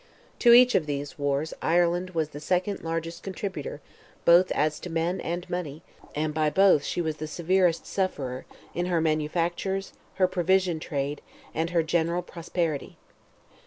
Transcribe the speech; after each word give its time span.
To 0.39 0.51
each 0.51 0.73
of 0.73 0.87
these 0.87 1.19
wars 1.19 1.53
Ireland 1.61 2.09
was 2.15 2.29
the 2.29 2.39
second 2.39 2.83
largest 2.83 3.21
contributor 3.21 3.81
both 4.25 4.49
as 4.53 4.79
to 4.79 4.89
men 4.89 5.21
and 5.21 5.47
money; 5.47 5.83
and 6.15 6.33
by 6.33 6.49
both 6.49 6.83
she 6.83 7.01
was 7.01 7.17
the 7.17 7.27
severest 7.27 7.85
sufferer, 7.85 8.47
in 8.73 8.87
her 8.87 8.99
manufactures, 8.99 9.93
her 10.15 10.27
provision 10.27 10.79
trade, 10.79 11.21
and 11.53 11.69
her 11.69 11.83
general 11.83 12.23
prosperity. 12.23 12.97